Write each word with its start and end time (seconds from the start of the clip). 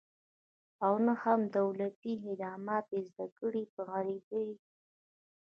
او 0.85 0.93
نه 1.05 1.13
هم 1.23 1.41
دولتي 1.57 2.11
خدمات 2.23 2.85
یې 2.95 3.01
زده 3.09 3.27
کړې 3.39 3.63
په 3.73 3.81
عربي 3.93 4.21
دي 4.29 4.49